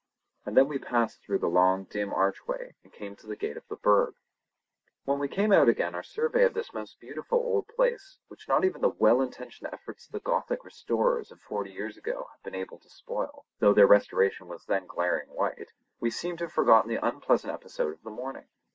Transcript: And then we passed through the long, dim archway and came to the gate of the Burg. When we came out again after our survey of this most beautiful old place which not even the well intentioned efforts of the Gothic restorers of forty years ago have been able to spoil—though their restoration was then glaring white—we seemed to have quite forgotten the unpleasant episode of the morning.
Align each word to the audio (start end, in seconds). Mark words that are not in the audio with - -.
And 0.47 0.57
then 0.57 0.67
we 0.67 0.79
passed 0.79 1.21
through 1.21 1.37
the 1.37 1.47
long, 1.47 1.83
dim 1.83 2.11
archway 2.11 2.73
and 2.83 2.91
came 2.91 3.15
to 3.17 3.27
the 3.27 3.35
gate 3.35 3.55
of 3.55 3.67
the 3.67 3.75
Burg. 3.75 4.15
When 5.05 5.19
we 5.19 5.27
came 5.27 5.53
out 5.53 5.69
again 5.69 5.89
after 5.93 5.97
our 5.97 6.01
survey 6.03 6.43
of 6.43 6.55
this 6.55 6.73
most 6.73 6.99
beautiful 6.99 7.37
old 7.37 7.67
place 7.67 8.17
which 8.27 8.47
not 8.47 8.65
even 8.65 8.81
the 8.81 8.89
well 8.89 9.21
intentioned 9.21 9.69
efforts 9.71 10.07
of 10.07 10.13
the 10.13 10.19
Gothic 10.19 10.65
restorers 10.65 11.29
of 11.31 11.39
forty 11.39 11.69
years 11.69 11.97
ago 11.97 12.29
have 12.31 12.41
been 12.41 12.59
able 12.59 12.79
to 12.79 12.89
spoil—though 12.89 13.73
their 13.75 13.85
restoration 13.85 14.47
was 14.47 14.65
then 14.65 14.87
glaring 14.87 15.27
white—we 15.29 16.09
seemed 16.09 16.39
to 16.39 16.45
have 16.45 16.49
quite 16.49 16.55
forgotten 16.63 16.89
the 16.89 17.07
unpleasant 17.07 17.53
episode 17.53 17.93
of 17.93 18.01
the 18.01 18.09
morning. 18.09 18.47